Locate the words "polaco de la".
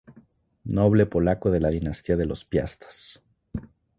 1.05-1.69